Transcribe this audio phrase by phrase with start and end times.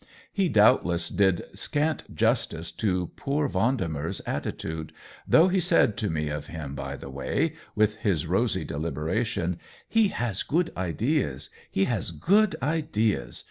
[0.33, 4.93] He doubtless did scant justice to poor Vendemer's attitude,
[5.27, 9.59] though he said to me of him, by the way, with his rosy deliberation:"
[9.97, 13.39] He has good ideas— he has good ideas.